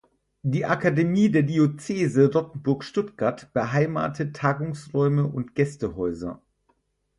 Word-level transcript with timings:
Die 0.41 0.65
Akademie 0.65 1.29
der 1.29 1.43
Diözese 1.43 2.31
Rottenburg-Stuttgart 2.33 3.53
beheimatet 3.53 4.35
Tagungsräume 4.35 5.25
und 5.27 5.53
Gästehäuser. 5.53 6.41